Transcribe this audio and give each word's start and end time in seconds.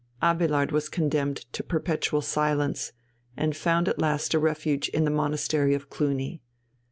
Abélard 0.19 0.71
was 0.71 0.89
condemned 0.89 1.45
to 1.53 1.61
perpetual 1.63 2.21
silence, 2.21 2.91
and 3.37 3.55
found 3.55 3.87
a 3.87 3.93
last 3.99 4.33
refuge 4.33 4.89
in 4.89 5.03
the 5.03 5.11
monastery 5.11 5.75
of 5.75 5.91
Cluny. 5.91 6.41